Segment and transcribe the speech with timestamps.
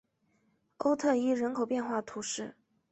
[0.77, 2.55] 欧特伊人口变化图示